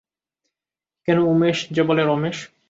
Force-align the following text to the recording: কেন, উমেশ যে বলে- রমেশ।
কেন, 1.05 1.17
উমেশ 1.17 1.67
যে 1.71 1.83
বলে- 1.83 2.07
রমেশ। 2.07 2.51